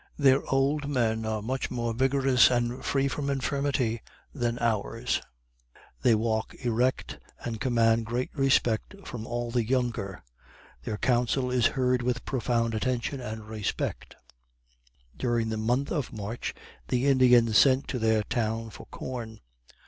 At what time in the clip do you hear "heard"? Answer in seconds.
11.77-12.01